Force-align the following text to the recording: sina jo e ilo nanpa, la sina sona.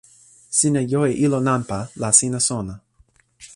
sina 0.57 0.81
jo 0.91 1.01
e 1.11 1.13
ilo 1.25 1.39
nanpa, 1.47 1.79
la 2.01 2.09
sina 2.19 2.39
sona. 2.47 2.75